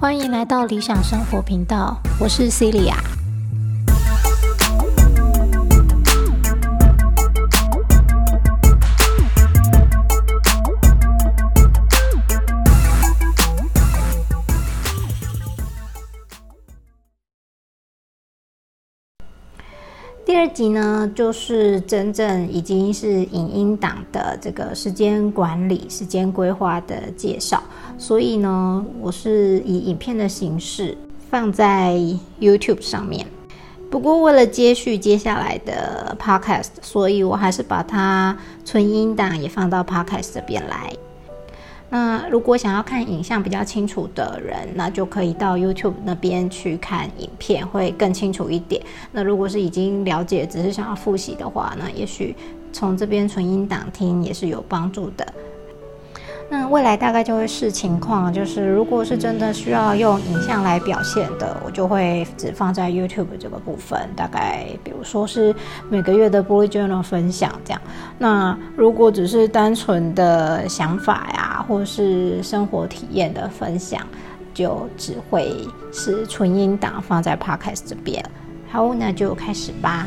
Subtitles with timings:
[0.00, 3.13] 欢迎来到理想生活频道，我是 Celia。
[20.44, 27.62] 二集呢，就是真正已经是影音档的这个时间管理、时间规划的介绍。
[27.96, 30.94] 所以呢，我是以影片的形式
[31.30, 31.98] 放在
[32.38, 33.26] YouTube 上面。
[33.90, 40.92] 不过为了接续接下来的 Podcast，所以我还是把它存音档也放到 Podcast 这边来。
[41.94, 48.82] 那如果想要看影像比较清楚的人，那就可以到 YouTube 那边去看影片，会更清楚一点。
[49.12, 52.34] 那如果是已经了解，只是想要复习的话，那也许
[52.72, 55.24] 从这边纯音档听也是有帮助的。
[56.56, 64.08] 那未来大概就会视情况，就是如果是真的需要用影像来表现的，我就会只放在 YouTube 这个部分。
[64.14, 65.52] 大概比如说是
[65.90, 67.82] 每个月的 Bullet Journal 分享这样。
[68.18, 74.00] 那如果只是单纯的想法呀，或是生活体验的分享，
[74.54, 75.56] 就只会
[75.92, 78.24] 是纯音档放在 Podcast 这边。
[78.70, 80.06] 好，那就开始吧。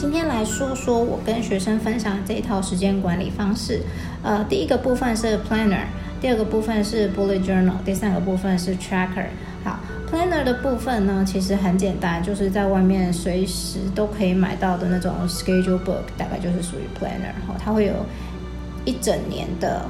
[0.00, 3.80] 今天来说说我跟学生分享的这一套时间管理方式。
[4.22, 5.86] 呃，第一个部分是 Planner，
[6.20, 9.26] 第二个部分是 Bullet Journal，第三个部分是 Tracker。
[9.64, 17.34] 好，Planner 的部分呢，其实很简单，就是在外面随时都可以买到的那种 Schedule Book，大概就是属于 Planner。
[17.48, 17.94] 哈，它会有
[18.84, 19.84] 一整年的。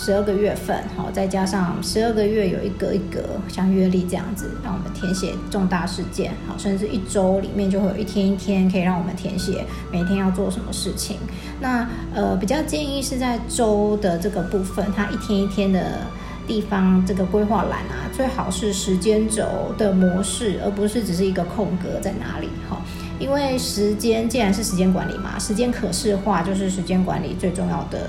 [0.00, 11.16] 十二个月份，好，再加上十二个月有一格一格像月历这样子，让我们填写重大事件，好，甚至一周里面就会有一天一天可以让我们填写每天要做什么事情。
[11.60, 16.00] 那呃，比较建议是在周的这个部分，它一天一天的
[16.46, 19.44] 地方这个规划栏啊，最好是时间轴
[19.76, 22.80] 的模式，而不是只是一个空格在哪里，好，
[23.18, 28.08] 因为时间既然是时间管理嘛，时间可视化就是时间管理最重要的。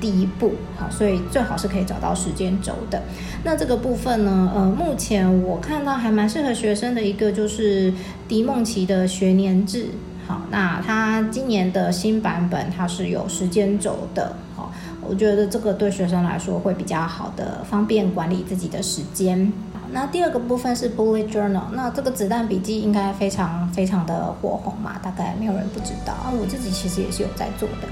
[0.00, 3.02] 第一步，好，所以最好是可以找到时间轴的。
[3.44, 7.92] 那这个部分呢，呃，目前我看到还蛮适合学生的一个就是
[8.26, 9.88] 迪梦奇的学年制。
[10.26, 14.36] 好，那它今年的新版本它是有时间轴的。
[14.54, 14.70] 好，
[15.08, 19.52] 我觉得这个对学生来说会比较好的，方便管理自己的时间。
[19.90, 26.28] 那第二个部分是 Bullet Journal，那这个子弹笔记应该非常非常的火红嘛，大概没有人不知道啊。
[26.30, 27.88] 我自己其实也是有在做的。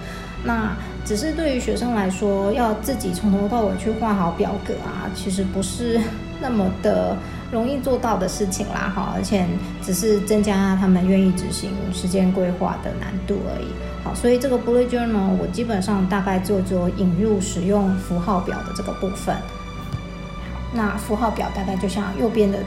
[0.46, 6.00] 那只是对于学生来说，要自己从头到尾去画好表格啊，其实不是
[6.40, 7.16] 那么的
[7.50, 9.44] 容易做到的事情啦，哈，而且
[9.82, 13.66] 只是增加他们愿意执行时间规划的难度而已。
[14.04, 19.34] 好，所以这个 Bullet Journal 我基本上大概做做引入使用符号表的这个部分。
[20.72, 22.58] 那符号表大概就像右边的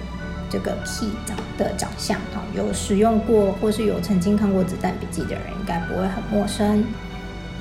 [0.50, 6.84] 这个 key 长的长相啊，有使用过或是有曾经看过子弹笔记的人，应该不会很陌生。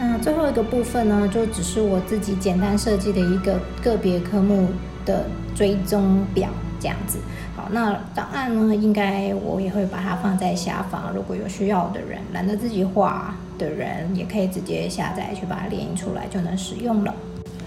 [0.00, 4.68] 那最后一个部分呢，就只是我自己简单设计的一个个别科目
[5.04, 5.26] 的
[5.56, 6.48] 追踪表
[6.78, 7.18] 这样子。
[7.56, 17.12] 好，那档案呢，应该我也会把它放在下方，如果有需要的人，懒得自己画的人，也可以直接下载去把它列印出来就能使用了。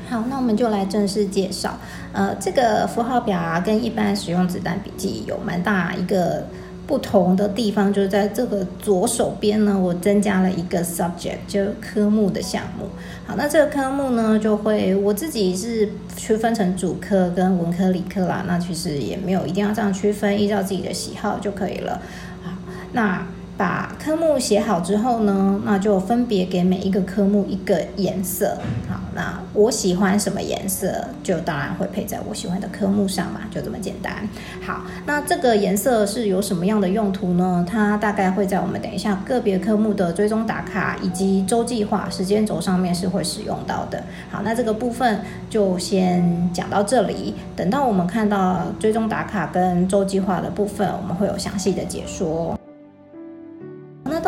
[0.09, 1.74] 好，那我们就来正式介绍。
[2.14, 6.47] 呃，这个符号表啊，跟一般使用子弹笔记有蛮大一个。
[6.91, 12.90] 不同的地方就是在这个左手边呢，我增加了一个 subject，就科目的项目。
[13.25, 15.88] 好，那这个科目呢，就会我自己是
[16.18, 18.44] 区分成主科跟文科、理科啦。
[18.46, 22.02] 那其实也没有一定要这样区分，依照自己的喜好就可以了。
[22.44, 22.52] 好，
[22.91, 23.25] 那。
[23.62, 28.58] 把科目写好之后呢，那就分别给每一个科目一个颜色。
[28.90, 30.92] 好，那我喜欢什么颜色，
[31.22, 34.28] 就当然会配在我喜欢的科目上嘛，就这么简单。
[34.66, 37.64] 好，那这个颜色是有什么样的用途呢？
[37.70, 44.03] 它大概会在我们等一下个别科目的追踪打卡以及周计划时间轴上面是会使用到的。
[44.32, 45.22] 好，那这个部分
[45.52, 47.35] 就先讲到这里。
[47.56, 52.58] 等到我们看到追踪打卡跟周计划的部分，我们会有详细的解说。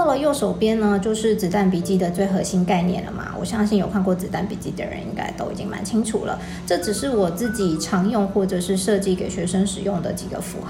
[0.03, 3.33] 到了右手边呢，就是子弹笔记的最核心概念了嘛。
[3.39, 6.37] 我相信有看过子弹笔记的人，应该都已经蛮清楚了。
[6.67, 10.69] 这只是我自己常用或者是设计给学生使用的几个符号，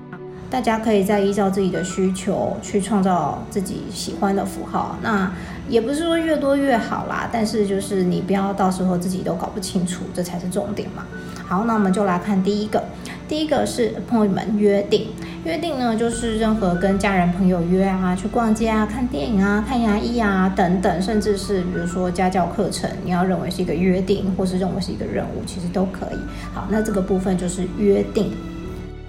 [0.52, 5.00] 大家可以再依照自己的需求去创造自己喜欢的符号。
[5.02, 5.34] 那
[5.68, 11.08] 也不是说越多越好啦，但是就是你不要到时候自己都搞不清楚，这才是重点嘛。
[11.48, 12.84] 好，那我们就来看第一个，
[13.28, 15.08] 第一个是 appointment 约定。
[15.45, 26.18] 约定呢，就是任何跟家人朋友约啊，去逛街啊、看电影啊、看牙医啊等等，甚至是比如说家教课程，你要认为是一个约定，或是认为是一个任务，其实都可以。
[26.54, 28.31] 好，那这个部分就是约定。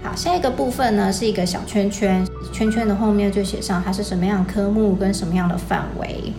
[0.03, 6.33] 好，下一个部分呢是一个小圈圈，圈圈的后面就写上它是什么样科目跟什么样的范围。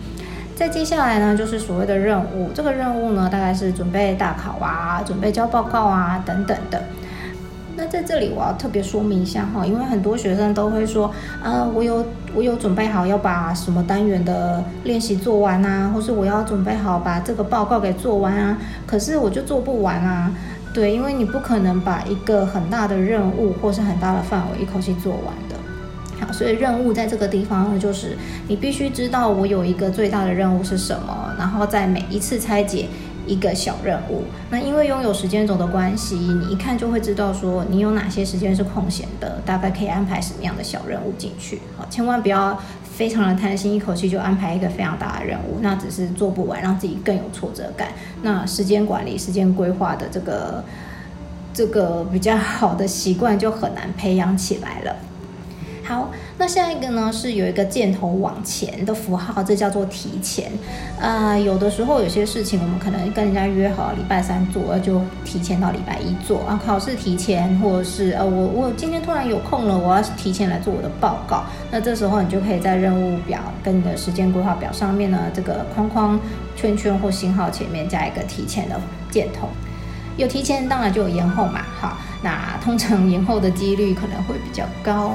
[0.55, 6.83] 再接下来呢就是所谓的任务，这个任务呢大概是准备大考啊，准备交报告啊等等的。
[7.77, 11.11] 那在这里我要特别说明一下哈，因为很多学生都会说，
[11.43, 12.03] 呃，我有
[12.33, 18.57] 我有准备好要把什么单元的练习做完啊，或是我要准备好把这个报告给做完啊，
[18.87, 20.31] 可是我就做不完啊。
[20.73, 25.55] 对，因为你不可能把一个很大的任务或是很大的范围一口气做完的。
[26.19, 32.87] 好，所以任务在这个地方呢，就是你必须知道我有一个最大的任务是什么，然后在每一次拆解
[33.27, 34.23] 一个小任务。
[34.49, 41.61] 那因为拥有时间轴的关系，你一看就会知道说你有哪些时间是空闲的，大概可以安排什么样的小任务进去。
[41.77, 42.59] 好，千万不要。
[42.97, 47.89] 非常的贪心，一口气就安排一个非常大的任务，那只是做不完，让自己更有挫折感。
[48.23, 50.63] 那时间管理、时间规划的这个
[51.53, 54.95] 这个比较好的习惯就很难培养起来了。
[55.87, 60.51] 好，那下一个呢是有一个箭头往前的符号，这叫做提前。
[60.99, 66.59] 啊，有的时候有些事情我们可能跟人家约好礼拜三做，就提前到礼拜一做啊。
[66.65, 71.45] 考试提前，或者是呃，我我今天突然有空了，我要提前来做我的报告。
[71.71, 76.19] 那这时候你就可以在任务表跟你的时间规划表上面呢，这个框框、
[76.57, 78.77] 圈圈或星号前面加一个提前的
[79.09, 79.47] 箭头。
[80.17, 81.61] 有提前，当然就有延后嘛。
[81.79, 85.13] 好，那通常延后的几率可能会比较高。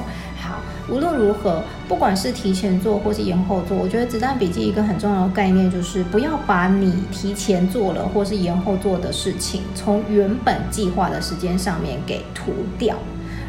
[0.89, 12.97] 无论如何，不管是提前做或是延后做，我觉得子弹笔记一个很重要的概念就是，不要把你提前做了或是延后做的事情，从原本计划的时间上面给涂掉，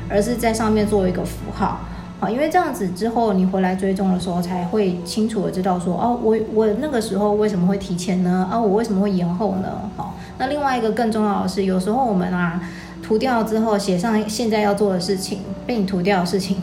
[0.09, 1.79] 而是在上面做一个符号，
[2.19, 8.47] 好，因为这样子之后你回来追踪的时候，才会清楚的知道说，哦，我我那个时候为什么会提前呢？
[8.51, 9.89] 啊，我为什么会延后呢？
[9.97, 12.61] 好，那另外一个更重要的是，有时候我们啊
[13.01, 16.57] 涂掉之后，写上现在要做的事情，被你涂掉的事情。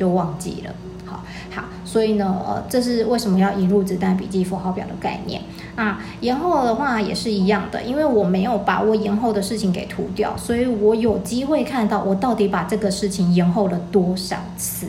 [0.00, 0.72] 就忘记了，
[1.04, 1.22] 好
[1.54, 5.42] 好，所以呢，呃，这是为什么要引入子弹笔记符号表的概念。
[5.76, 14.86] 那延后的话也是一样的，因为我没有把我延后的事情给涂掉，所以我有机会看到我到底把这个事情延后了多少次。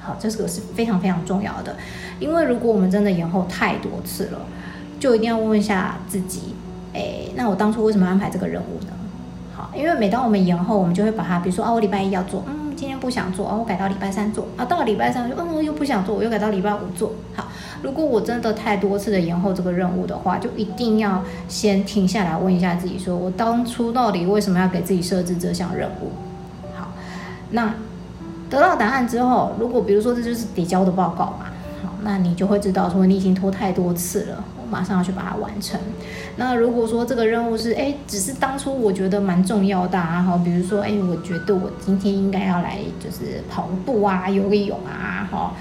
[0.00, 1.74] 好，这个是非常非常重要的，
[2.20, 4.38] 因为如果我们真的延后太多次了，
[5.00, 6.54] 就一定要问一下自己，
[6.94, 8.92] 哎，那我当初为什么安排这个任务呢？
[9.56, 12.61] 好，因为每当我们延后，我们就会把它，比如说啊，我礼拜一要做，嗯。
[12.82, 14.64] 今天不想做啊，我改到礼拜三做啊。
[14.64, 17.12] 到了礼拜三就嗯又不想做，我又改到礼拜五做。
[17.32, 17.46] 好，
[17.80, 26.10] 如果我真的太多次的延后这个任务的话，就一定要先停下来问一下自己，说我当初到底为什么要给自己设置这项任务？
[26.76, 26.88] 好，
[27.52, 27.72] 那
[28.50, 31.46] 得到答案之后，如果比如说这就是得交的报告嘛，
[31.84, 34.44] 好，那你就会知道说你已经拖太多次了。
[34.72, 35.78] 马上要去把它完成。
[36.36, 45.52] 那如果说这个任务是哎，只是当初我觉得蛮重要的啊，哈，比如说哎，我觉得我今天应该要来就是跑步啊，游个泳啊，哈，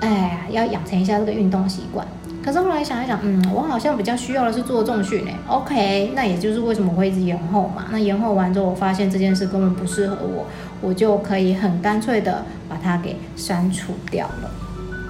[0.00, 2.06] 哎，要养成一下这个运动习惯。
[2.42, 5.36] 可是后来想一想，嗯，我好像比较需要的是做重训诶。
[5.46, 7.84] OK，那也就是为什么会一直延后嘛。
[7.92, 10.44] 那延后完之后，我发现这件事根本不适合我，
[10.80, 14.50] 我就可以很干脆的把它给删除掉了。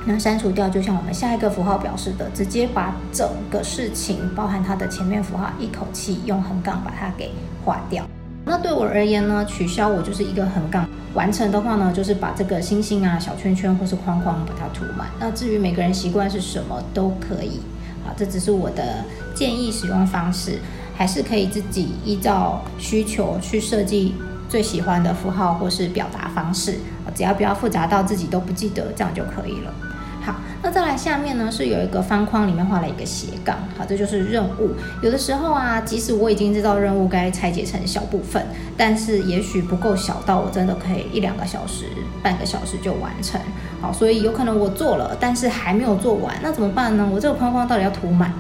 [0.04, 7.30] 那删除掉，就像我们下一个符号表示的，直接把整个事情，包含它的前面符号，一口气用横杠把它给
[7.64, 8.04] 划掉。
[8.44, 15.06] 那对我而言呢，取消我就是一个横杠，完成的话呢，就是把这个星星啊、小圈圈或是框框把它涂满。
[15.20, 17.60] 那至于每个人习惯是什么都可以，
[18.04, 19.04] 啊，这只是我的
[19.36, 20.58] 建议使用方式，
[20.96, 24.16] 还是可以自己依照需求去设计
[24.48, 26.78] 最喜欢的符号或是表达方式，
[27.14, 29.72] 只要不要复杂到自己都不记得，这样就可以了。
[30.64, 33.58] 那再来下面呢是有一个方框，里面画了一个斜杠。
[33.76, 34.70] 好，这就是任务。
[35.02, 41.86] 有的时候啊，即使我已经知道任务该拆解成小部分，但是也许不够小到我真的可以一两个小时、
[42.22, 43.40] 半个小时就完成。
[43.80, 47.08] 好，所以有可能我做了，但是还没有做完，那怎么办呢？
[47.12, 48.32] 我这个框框到底要涂满，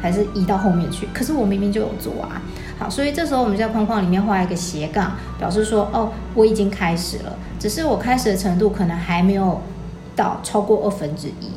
[0.00, 1.08] 还是移到后面去？
[1.14, 2.42] 可是我明明就有做啊。
[2.80, 9.62] 好，所以这时候我们在框框里面画一个斜杠，表示说，哦，我已经开始了，只是我开始的程度可能还没有。
[10.18, 11.48] 到超过二分之一，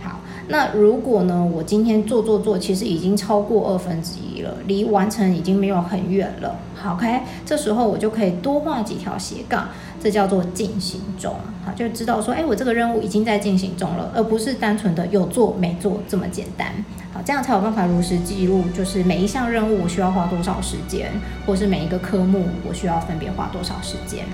[0.00, 1.44] 好，那如果呢？
[1.52, 6.56] 我今天做做做，其实已经超过二分之一了，离完成已经没有很远了。
[6.76, 9.68] 好，OK，这时候我就可以多画几条斜杠，
[10.00, 16.68] 这叫做进行中，好，就知道说，哎，我这个任务已经在进行中了，而不是单纯的有做没做这么简单。
[17.12, 21.10] 好，这样才有办法如实记录，就是每一项任务我需要花多少时间，
[21.44, 24.24] 或是每一个科目我需要分别花多少时间。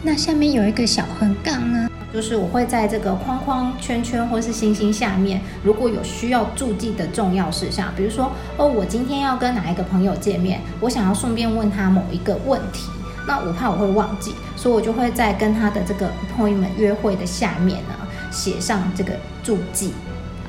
[0.00, 12.88] 那下面有一个小横杠呢，就是我会在这个框框、圈圈或是星星下面，如果有需要注记的重要事项，比如说哦，我今天要跟哪一个朋友见面，我想要顺便问他某一个问题，
[13.26, 17.94] 那我怕我会忘记，所以我就会在跟他的这个 appointment 约会的下面呢，
[18.30, 19.12] 写上这个
[19.42, 19.92] 注记。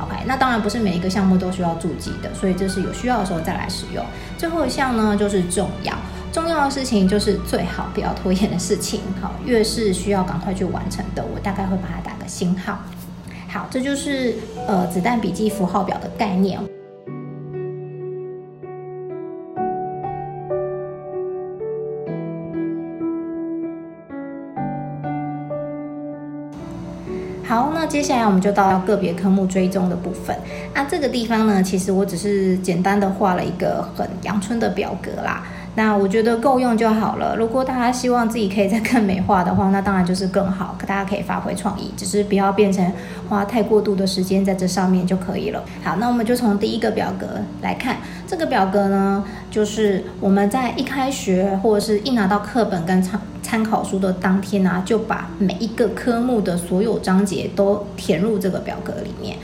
[0.01, 4.01] OK，那当然不是每一个项目都需要注记的，所以这是有需要的时候再来使用。
[4.38, 5.94] 最后一项呢，就是重要，
[6.31, 9.01] 重要的事情就是最好不要拖延的事情。
[9.19, 12.77] 好，越是需要赶快去完成的，我大概会把它打个星号。
[13.48, 14.36] 好，这就是
[14.67, 16.59] 呃子弹笔记符号表的概念。
[27.43, 30.38] 好，那接下来我们就到个别科目追踪的部分。
[30.75, 35.43] 那这个地方呢，其实我只是简单的画了一个很阳春的表格啦。
[35.76, 37.36] 那我觉得够用就好了。
[37.38, 42.92] 如果大家希望自己可以再更美化的话，那当然就是更好，大家可以发挥创意，只是不要变成
[43.30, 45.64] 花太过度的时间在这上面就可以了。
[45.84, 47.28] 好，那我们就从第一个表格
[47.62, 47.98] 来看，
[48.28, 59.38] 这个表格呢，就是我们在一开学或者是一拿到课本跟参参考书的当天啊，就把每一个科目的所有章节都填入这个表格里面。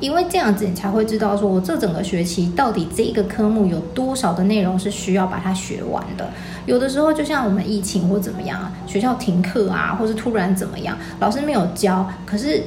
[0.00, 6.28] 因为这样子，你才会知道说，我这整个学期到底这一个科目有多少的内容是需要把它学完的。
[6.66, 12.64] 有的时候，就像我们疫情或怎么样啊，学校停课啊，或是突然怎么样，老师没有教，可是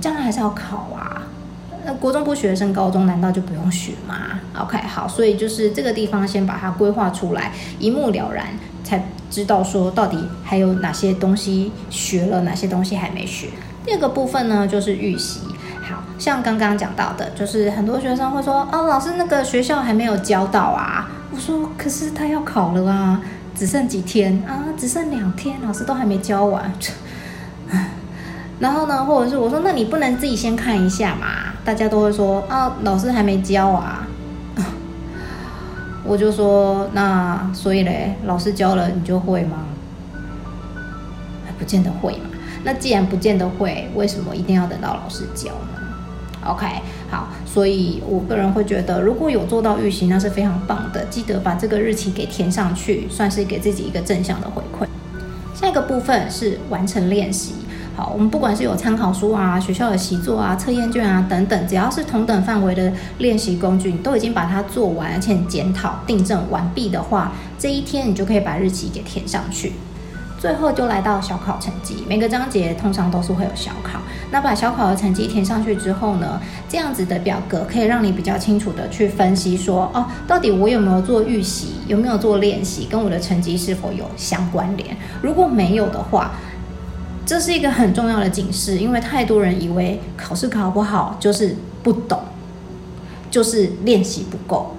[0.00, 1.22] 将来还是要考啊。
[1.86, 8.46] 那国中不学生，高中难道就不用学吗？OK，好，所以就是这个地方先把它规划出来，一目了然，
[8.84, 13.46] 才知道说到底还有哪些东西学了，哪些东西还没学。
[13.86, 15.40] 第二个部分呢，就是预习。
[16.18, 23.20] 像刚刚讲到的，就是很多学生会说：“哦，老师，那个学校还没有教到啊。”我说：“可是他要考了啊，
[23.54, 26.72] 只剩几天啊，只剩两天，老师都还没教完。”
[28.58, 34.04] 然后呢，或者是我说：“那你不能自己先看一下嘛？”大家都会说：“啊，老师还没教啊。”
[36.02, 39.58] 我就说：“那所以嘞，老师教了你就会吗？
[41.56, 42.30] 不见得会嘛。
[42.64, 45.77] 那既然不见得会，为什么一定要等到老师教呢？”
[46.46, 46.66] OK，
[47.10, 51.04] 好，所以我个人会觉得，如果有做到预习，那是非常棒的。
[51.06, 54.86] 记得把这个日期给填上去，算是给自己一个正向的回馈。
[55.54, 57.54] 下一个部分是完成练习。
[57.96, 69.72] 好，我们不管是有参考书啊、学校的习作啊、测验卷啊等等，只要是同等范围的练习工具，你都已经把它做完，而且检讨、订正完毕的话，这一天你就可以把日期给填上去。
[70.38, 73.98] 最后就来到小考成绩，每个章节通常都是会有小考。
[74.30, 84.96] 那把小考的成绩填上去之后呢，这样子的表格可以让你比较清楚的去分析说，哦，到底我有没有做预习，有没有做练习，跟我的成绩是否有相关联？
[85.20, 86.32] 如果没有的话，
[87.26, 92.20] 这是一个很重要的警示，因为太多人以为考试考不好就是不懂，
[93.28, 94.76] 就是练习不够。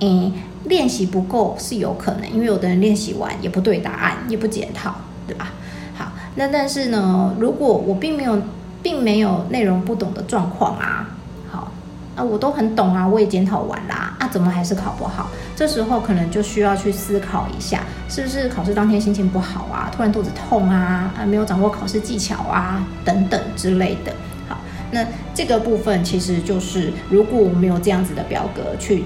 [0.00, 0.32] 嗯。
[0.64, 4.94] 练习不够是有可能，因为有的人练习完也不对答案，也不检讨，
[5.26, 5.50] 对吧？
[5.96, 8.40] 好，那但是呢，如果我并没有，
[8.82, 11.08] 并没有内容不懂的状况啊，
[11.50, 11.72] 好，
[12.14, 15.30] 啊，我都很懂啊，我也检讨完啦，啊，怎么还是考不好？
[15.56, 24.12] 这时候可能就需要去思考一下，是不是考试当天心情不好啊，突然肚子痛啊，啊，没有掌握考试技巧啊，等等之类的。
[24.48, 24.58] 好，
[24.92, 25.04] 那
[25.34, 29.04] 这个部分其实就是，如果我没有这样子的表格去。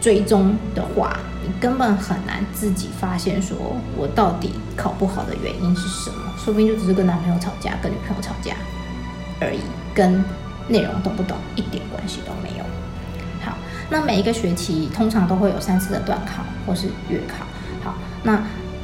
[0.00, 3.56] 追踪的话，你根本很难自己发现说
[3.96, 8.54] 我到底考不好的原因是什么，说不定就只是跟男朋友吵架、跟女朋友吵架
[9.40, 9.60] 而已，
[9.94, 10.24] 跟
[10.68, 12.64] 内容懂不懂一点关系都没有。
[13.44, 13.56] 好，
[13.90, 17.44] 那每一个学期通常都会有三次的段考或是月考。
[17.82, 18.40] 好，那。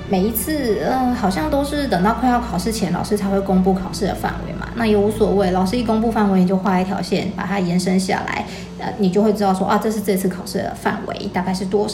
[0.07, 4.64] 每一次，呃，好像都是等到快要考试前，老师才会公布考试的范围嘛。
[4.77, 8.45] 那也无所谓，老师一公布范围，你就画一条线，把它延伸下来，
[8.79, 11.87] 呃，你就会知道说，啊，这是这次考试的范围，大概是多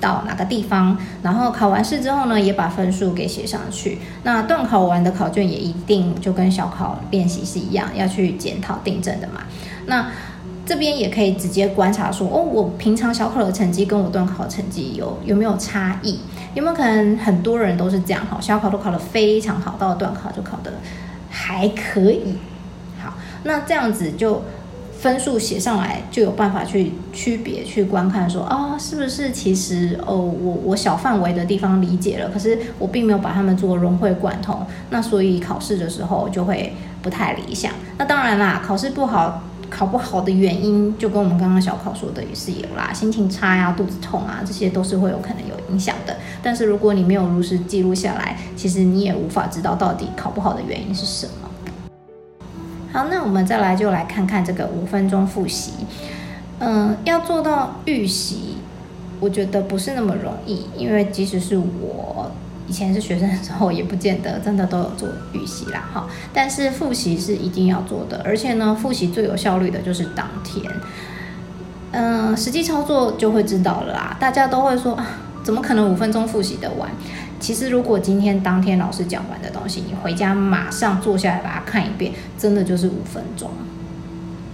[0.00, 0.96] 到哪个地方。
[1.22, 3.98] 然后考完试之后呢，也把分数给写上去。
[4.22, 9.42] 那段考完的考卷也一定就跟小考练习是一样，要去检讨订正的嘛。
[9.86, 10.06] 那
[10.64, 16.20] 这边也可以直接观察说，哦，我平常小考的成绩跟我段考成绩有有没有差异？
[16.54, 18.24] 有没有可能很多人都是这样？
[18.26, 20.72] 哈，小考都考得非常好，到了段考就考得
[21.50, 22.36] 还可以。
[23.02, 24.42] 好，那这样子就
[24.98, 37.72] 分数写上来，就有办法去区别去观看，说哦，是不是其实哦，我我小范围的地方理解了，可是我并没有把他们做融会贯通，那所以考试的时候就会不太理想。
[37.98, 39.42] 那当然啦，考试不好。
[39.70, 46.16] 考不好的原因，就跟我们刚刚小考说的也是有啦，心情差呀、肚子痛啊，这些都是会有可能有影响的。
[46.42, 51.48] 但是如果你没有如实记录下来，其实你也无法知道到底考不好的原因是什么。
[52.92, 55.72] 好，那我们再来就来看看这个五分钟复习。
[56.58, 58.56] 嗯，要做到预习，
[59.20, 62.30] 我觉得不是那么容易，因为即使是我。
[62.70, 66.06] 以前是学生的时候，也不见得真的都有做预习啦，哈。
[66.32, 70.72] 但是复习是一定要做的，而且呢，复习最有效率的就是当天。
[71.90, 74.16] 嗯，实际操作就会知道了啦。
[74.20, 75.04] 大家都会说啊，
[75.42, 76.88] 怎么可能五分钟复习的完？
[77.40, 83.50] 其实如果今天当天老师讲完的东西，你回家马上坐下来把它看一遍，真的就是五分钟。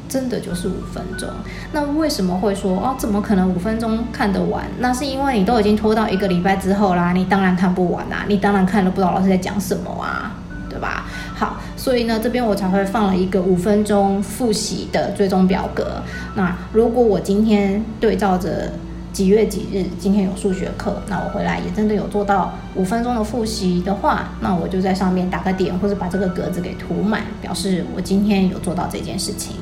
[0.09, 1.29] 真的就是五分钟，
[1.73, 2.95] 那为什么会说哦？
[2.99, 4.65] 怎么可能五分钟看得完？
[4.79, 10.37] 那是因为你都已经拖到一个礼拜之后啦，你当然看不完啦，你当然看了不知道老师在讲什么啊，
[10.71, 11.07] 对吧？
[11.35, 16.03] 好，所以呢，这边我才会放了一个五分钟复习的追踪表格。
[16.35, 18.73] 那如果我今天对照着
[19.13, 29.57] 几月几日，今天有数学课，那我回来也真的有做到五分钟的复习的话，那我就在上面打个点，或者把这个格子给涂满，表示我今天有做到这件事情。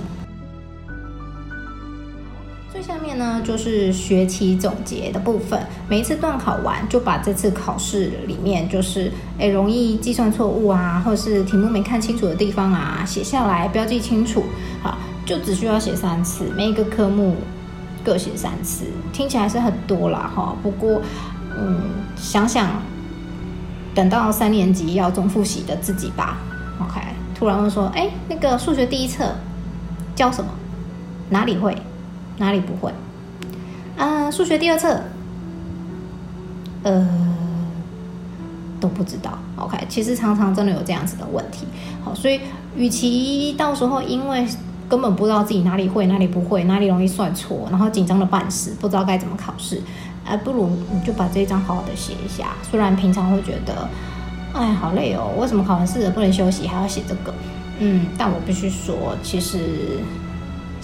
[3.16, 14.44] 呢就是学期总结的部分，每一次段考完就把这次考试里面就是诶容易计算错误啊，或者是题目没看清楚的地方啊写下来标记清楚，
[14.82, 17.36] 好，就只需要写三次，每一个科目
[18.04, 21.00] 各写三次，听起来是很多啦哈，不过
[21.56, 21.80] 嗯
[22.16, 22.82] 想想
[23.94, 26.38] 等到三年级要总复习的自己吧
[26.80, 27.00] ，OK，
[27.34, 29.34] 突然问说哎那个数学第一册
[30.14, 30.50] 教什么？
[31.30, 31.74] 哪里会？
[32.36, 32.92] 哪里不会？
[33.96, 35.00] 啊，数学第二册，
[36.82, 37.08] 呃，
[38.80, 39.38] 都不知道。
[39.56, 41.66] OK，其实常常真的有这样子的问题。
[42.02, 42.40] 好，所以
[42.76, 44.46] 与其到时候因为
[44.88, 49.80] 根本不知道自己哪里会、哪里不会、哪里容易算错，然后紧张的半死，不知道该怎么考试，
[50.26, 52.48] 哎，不如你就把这一张好好的写一下。
[52.68, 53.88] 虽然平常会觉得，
[54.52, 57.32] 哎，好累哦，为什么考完试了不能休息，还要写这个？
[57.78, 60.00] 嗯，但我必须说，其实。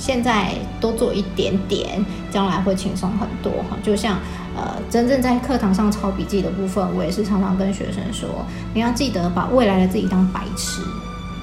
[0.01, 3.77] 现在多做一点点，将来会轻松很多哈。
[3.83, 4.17] 就像
[4.57, 8.27] 呃，真正在课堂上抄笔记的部分，我也是常常跟学生说，
[8.73, 10.81] 你要记得把未来的自己当白痴。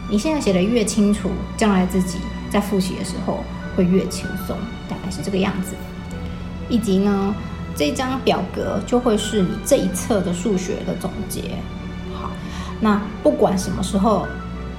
[0.10, 2.18] 你现在写的越清楚，将来自己
[2.50, 3.44] 在复习的时候
[3.76, 4.58] 会越轻松，
[4.90, 5.76] 大概是这个样子。
[6.68, 7.36] 以及呢，
[7.76, 11.52] 这张表格就会是你这一册的数学的总结。
[12.12, 12.32] 好，
[12.82, 14.26] 那不管什么时候。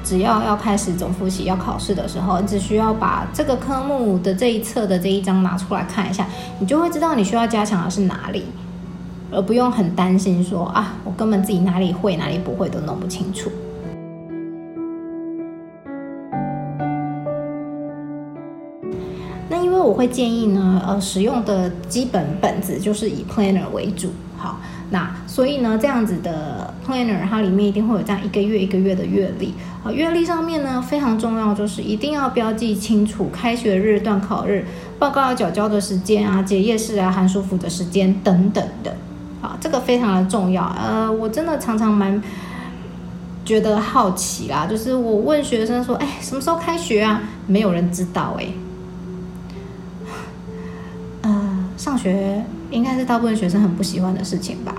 [0.08, 6.26] 只要要开始总复习、要考试的时候，你只需要把这个科目的这一册的这一章拿出来看一下，
[6.58, 8.46] 你就会知道你需要加强的是哪里，
[9.30, 13.50] 而不用很担心说啊，我根本自己哪里会、哪里不会都弄不清楚。
[19.50, 24.58] 那因为我会建议呢，呃，使用的基本本子就是以 Planner 为主，好。
[24.90, 29.52] 那所以呢，这样子的 planner 它里面一定会有这样一个月一个月的月历。
[29.82, 34.64] 好，月历上面呢非常重要，就是一定要标记清楚开学日、段考日、
[34.98, 38.96] 报告要缴交的时间啊、结业式啊、寒暑辅的时间等等的。
[39.42, 40.64] 好，这个非常的重要。
[40.64, 42.20] 呃，我真的常常蛮
[43.44, 47.22] 觉得好奇啦，就是我问学生说，哎，什么时候开学啊？
[47.46, 48.46] 没有人知道哎。
[51.22, 52.42] 呃，上学。
[52.70, 54.74] 应该是大部分学生很不喜欢的事情吧？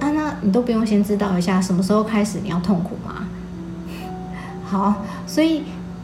[0.00, 3.26] 啊，那你都不用先知道一下什么时候开始你要痛苦吗？
[4.64, 5.62] 好，所以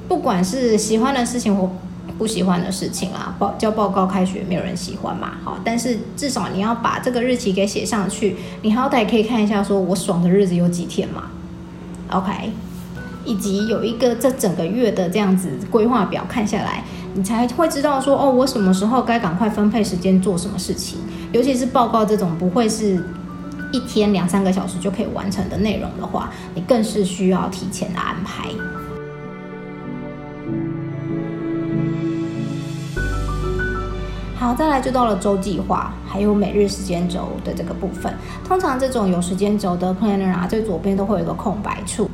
[0.09, 1.71] 不管是喜欢的事情或
[2.17, 5.33] 不喜欢的事情啊，报交报告开学没有人喜欢嘛。
[5.45, 11.25] 好，但是至少你要把这个日期给写上去，你好歹可以看一下，说我爽的日子有几天嘛
[12.11, 12.53] ？OK，
[13.25, 16.85] 以及有一个这整个月的这样子规划表看下来。
[17.17, 20.99] 你才会知道说哦，我什么时候该赶快分配时间做什么事情，
[21.31, 23.01] 尤其是报告这种不会是
[23.73, 28.49] 一天两三个小时就可以完成的内容的话，你更是需要提前的安排。
[34.37, 38.13] 好，再来就到了周计划，还有每日时间轴的这个部分。
[38.45, 42.11] 通常这种有时间轴的 planner 啊，最左边都会有一个空白处。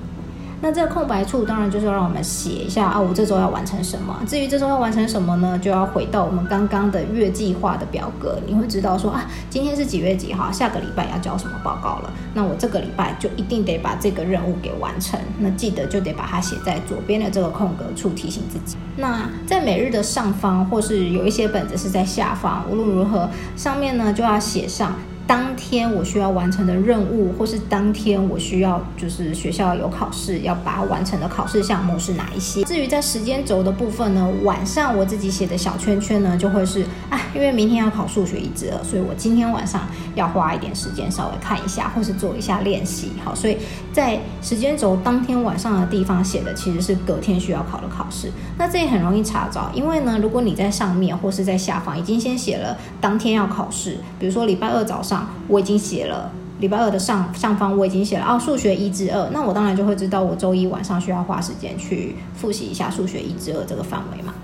[0.62, 4.14] 那这个空白处当然就是要让我们写一下啊，我这周要完成什么。
[4.27, 12.12] 至于这周要完成什么呢，就要回到我们刚刚的月计划的表格，你会知道说啊，今天是几月几号，下个礼拜要交什么报告了。
[12.35, 15.18] 那我这个礼拜就一定得把这个任务给完成。
[15.38, 18.77] 那记得就得把它写在左边的这个空格处，提醒自己。
[18.96, 24.92] 那在每日的上方，或是有一些本子是在下方，无论如何，上面呢就要写上。
[25.30, 32.64] 当天我需要完成的任务，或是当天我需要就是学校有考试要把它完成的考试项目是哪一些。
[32.64, 39.82] 至于在时间轴的部分呢，晚上我自己写的小圈圈呢，就会是啊，因为明天要考数学一至二，所以我今天晚上
[40.16, 43.12] 要花一点时间稍微看一下，或是做一下练习。
[43.24, 43.56] 好，所以
[43.92, 48.32] 在时间轴当天晚上的地方写的其实是隔天需要考的考试。
[48.58, 55.19] 那这也很容易查找，因为呢，如果你在上面或是在下方已经先写了当天要考试，比如说礼拜二早上。
[55.48, 56.30] 我已经写了
[56.61, 64.35] 礼拜二的上上方，我已经写了哦，数学一至二，那我当然就会知道我周一晚上需要花时间去复习一下数学一至二这个范围嘛。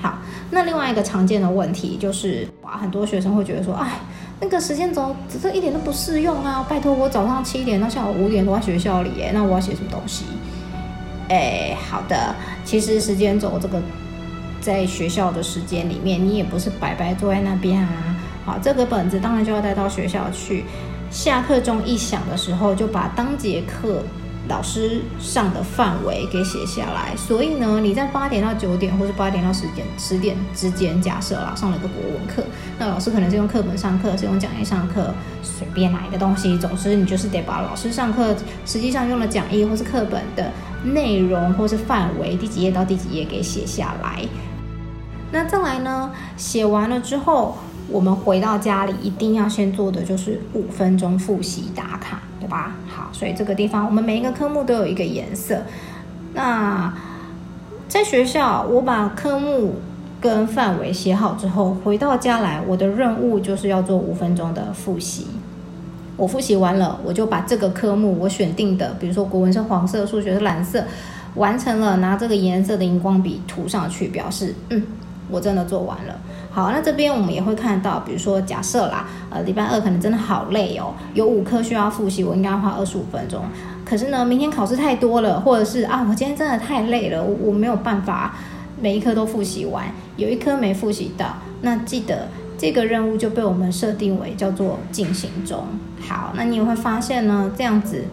[0.00, 0.18] 好，
[0.50, 3.98] 那另外一个常见的问题就是，哇，很多学生会觉得说，哎，
[4.40, 6.64] 那个时间轴这一点都不适用啊！
[6.68, 10.24] 拜托，我早上七点到下午五点都在学校里，耶，那我要写什么东西？
[11.28, 13.78] 哎，好的，其实时间轴这个
[14.60, 18.16] 在学校的时间里面，你也不是白白坐在那边啊。
[18.44, 20.64] 好，这个本子当然就要带到学校去。
[21.10, 24.00] 下课钟一响的时候，就把当节课
[24.48, 27.16] 老师上的范围给写下来。
[27.16, 32.44] 所以呢，你在八点到九点，或是八点到十点、十点之间，假设啦，上了个国文课，
[32.78, 38.32] 那老师可能是用课本上课，是用讲义上课，随便哪一个东西，总之你就是得把老师上课
[38.64, 40.52] 实际上用的讲义或是课本的
[40.84, 44.24] 内容或是范围，第几页到第几页给写下来。
[45.32, 47.56] 那再来呢，写完了之后。
[47.92, 52.76] 我们回到家里，一定要先做的就是五分钟复习打卡，对吧？
[52.86, 55.60] 好，所以这个地方我们每一个科目都有一个颜色。
[56.34, 56.94] 那
[57.88, 59.74] 在学校，我把科目
[60.20, 65.26] 跟范围写好之后，回到家来，我的任务就是要做五分钟的复习。
[66.16, 70.84] 我复习完了，我就把这个科目我选定的，比如说国文是黄色，数学是蓝色，
[71.34, 74.80] 完成了，拿这个颜色的荧光笔涂上去，表示嗯，
[75.30, 76.14] 我真的做完了。
[76.50, 83.42] 好，那这边我们也会看到，比如说假设啦，呃，礼拜二可能真的好累哦，有五科需要复习，我应该要花二十五分钟。
[83.84, 88.34] 可是呢，明天考试太多了，或者是啊，我今天真的太累了，我我没有办法
[88.80, 95.64] 每一科都复习完，有一科没复习到，那记得这个任务就被我们设定为叫做进行中。
[96.00, 98.04] 好，那你也会发现呢，这样子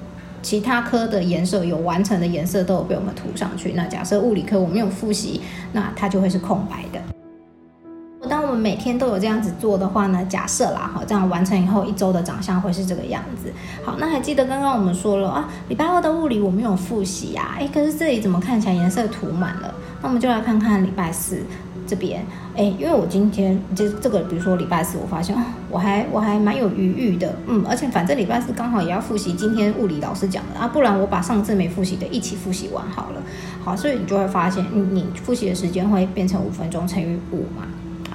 [0.48, 3.74] 其他科的颜色有完成的颜色都有被我们涂上去。
[3.74, 5.42] 那假设物理科我没有复习，
[5.74, 8.30] 那它就会是空白的。
[8.30, 13.52] 当我们每天都有这样子做的话呢，假设啦，好，这样完成以后一周的长相会是这个样子。
[13.84, 19.76] 好，那还记得刚刚我们说了啊，礼拜二的物理我没有复习呀，哎，可是这里怎么看起来颜色涂满了？
[20.02, 21.42] 那我们就来看看礼拜四
[21.88, 25.36] 这边，哎，因为我今天就这个，比如说礼拜四，我发现，
[25.70, 33.22] 我还我还蛮有余裕的，嗯，而且反正礼拜四刚好也要复习今天物理老师讲的啊，不然我把上次没复习的一起复习完好了。
[33.64, 37.66] 好，所以你就会发现，你你复习的时间会变成五分钟乘以五嘛。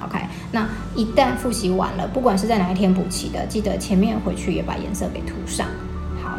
[0.05, 0.19] OK，
[0.51, 5.67] 那一旦复习完了，不管是在哪一天补齐的，记得前面回去也把颜色给涂上。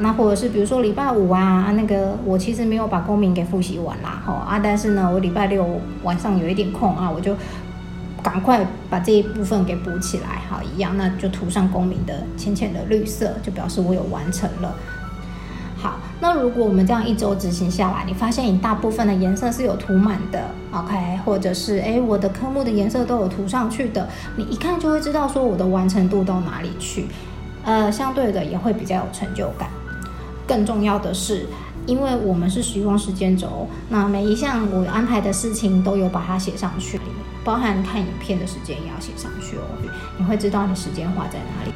[0.01, 7.37] 那或者是比如说礼拜五啊，那个我其实没有把公民给复习完啦，吼啊，但是呢，我礼拜六晚上有一点空啊，我就
[8.23, 10.43] 赶快把这一部分给补起来。
[10.49, 14.75] 好，一样，那就涂上公民的浅浅的绿色，就表示我有完成了。
[15.77, 27.07] 好，那如果我们这样一周执行下来，你发现你大部分的颜色是有涂满的，OK，或者是诶我的科目的颜色都有涂上去的，你一看就会知道说我的完成度到哪里去，
[27.65, 29.69] 呃，相对的也会比较有成就感。
[30.47, 31.47] 更重要的是，
[31.87, 37.01] 因为我们是使用时间轴，那每一项我安排的事情都有把它写上去，
[37.45, 39.63] 包含看影片的时间也要写上去哦，
[40.19, 41.73] 你会知道你时间花在哪里。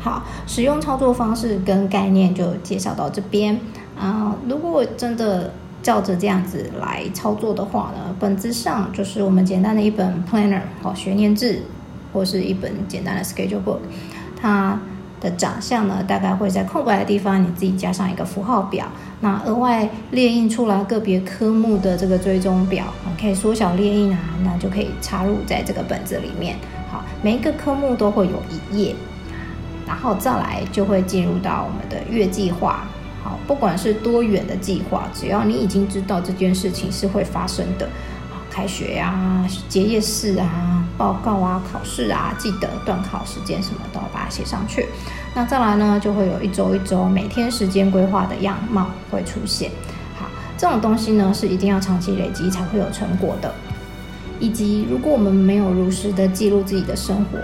[0.00, 3.60] 好，使用操作方式跟概念就介绍到这边
[3.96, 4.34] 啊。
[4.48, 5.52] 如果真的
[5.82, 11.62] 照着这样子来操作的话呢，本质上就是我们简单的一本 planner 好学年制，
[12.12, 13.78] 或是一本简单的 schedule book。
[14.40, 14.78] 它
[15.20, 18.86] 的长相呢，大概会在空白的地方你自己加上一个符号表，
[19.20, 22.84] 那额外列印出来个别科目的这个追踪表，
[23.20, 26.56] 可以缩小列印啊，那就可以插入在这个本子里面。
[26.90, 28.94] 好，每一个科目都会有一页。
[29.84, 32.86] 然后再来就会进入到我们的月计划，
[33.22, 37.88] 好，不管是多远的计划，只要你已经知道这件事情是会发生的，
[38.50, 44.86] 开学呀、结业式啊、报告啊、考试啊，记得断考时间什么都要把它写上去。
[45.34, 49.70] 那再来呢，就会有一周一周每天时间规划的样貌会出现。
[50.18, 50.26] 好，
[50.58, 53.54] 这种东西呢是一定要长期累积才会有成果的，
[54.40, 57.38] 以及如果我们没有如实的记录自己的生活。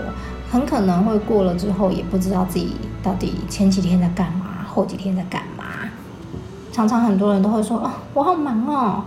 [0.51, 5.58] 很可能会过了之后，也不知道自己到底前几天在干嘛，后几天在干嘛。
[6.79, 9.03] 常常很多人都会说啊，我好忙哦。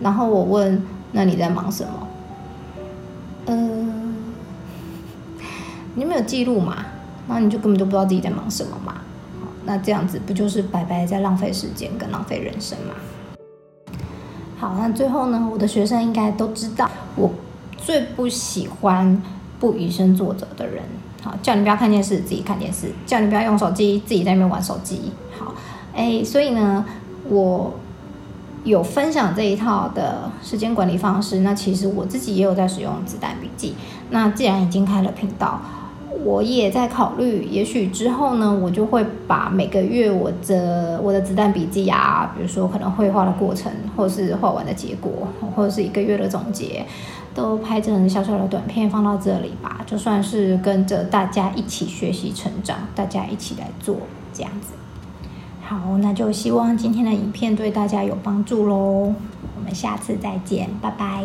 [0.00, 2.08] 然后我问，那你在忙什么？
[3.46, 3.54] 呃，
[5.94, 6.78] 你没有记录嘛？
[7.28, 8.94] 那你就根本就不知道自己在忙什么嘛。
[9.64, 12.94] 那这样子不就是白白在浪费时间跟浪费人生吗？
[14.58, 17.30] 好，那最后呢，我的学生应该都知道，我
[17.76, 19.22] 最不喜欢
[19.60, 20.82] 不以身作则的人。
[21.22, 25.12] 好，叫你不要看电视，自己看电视；叫你不要用手机，自己在那边玩手机。
[25.38, 25.54] 好，
[25.94, 26.84] 哎，所以呢，
[27.28, 27.72] 我
[28.64, 31.40] 有分享这一套的时间管理方式。
[31.40, 33.74] 那其实我自己也有在使用子弹笔记。
[34.10, 35.60] 那既然已经开了频道，
[36.24, 45.10] 我也在考虑，也许之后呢，我就会把每个月我的我的子弹笔记啊，比如说可能绘画的过程，或是画完的结果，
[45.54, 46.84] 或者是一个月的总结。
[47.34, 53.96] 都拍成小小的短片放到这里吧，就算是跟着大家一起学习成长，大家一起来做
[54.34, 54.74] 这样子。
[55.72, 59.14] 好，那就希望今天的影片对大家有帮助喽。
[59.56, 61.24] 我们下次再见，拜拜。